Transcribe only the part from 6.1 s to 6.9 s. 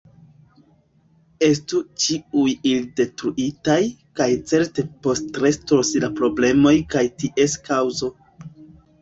problemoj